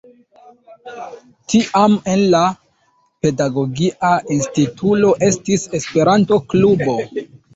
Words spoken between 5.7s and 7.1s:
Esperanto-klubo.